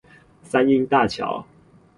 [0.41, 1.45] 三鶯大橋